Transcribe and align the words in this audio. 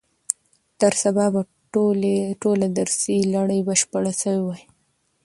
تر 0.79 0.93
سبا 1.03 1.25
به 1.33 1.41
ټوله 2.41 2.67
درسي 2.79 3.17
لړۍ 3.33 3.59
بشپړه 3.67 4.11
سوې 4.21 4.41
وي. 4.47 4.61